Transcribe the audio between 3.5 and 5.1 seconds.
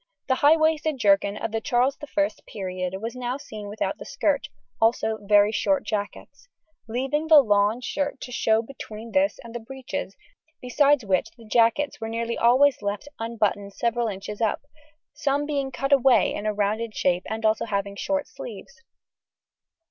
without the skirt (as